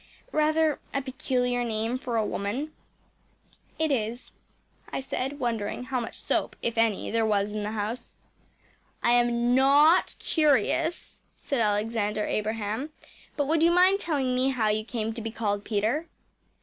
rather 0.31 0.79
a 0.95 0.99
peculiar 1.03 1.63
name 1.63 1.95
for 1.95 2.17
a 2.17 2.25
woman?‚ÄĚ 2.25 2.71
“It 3.77 3.91
is,‚ÄĚ 3.91 4.33
I 4.91 4.99
said, 4.99 5.39
wondering 5.39 5.83
how 5.83 5.99
much 5.99 6.17
soap, 6.23 6.55
if 6.63 6.75
any, 6.75 7.11
there 7.11 7.23
was 7.23 7.51
in 7.51 7.61
the 7.61 7.73
house. 7.73 8.15
“I 9.03 9.11
am 9.11 9.53
NOT 9.53 10.15
curious,‚ÄĚ 10.17 11.21
said 11.35 11.59
Alexander 11.61 12.25
Abraham, 12.25 12.89
“but 13.37 13.47
would 13.47 13.61
you 13.61 13.69
mind 13.69 13.99
telling 13.99 14.33
me 14.33 14.49
how 14.49 14.69
you 14.69 14.83
came 14.83 15.13
to 15.13 15.21
be 15.21 15.29
called 15.29 15.63
Peter? 15.63 16.07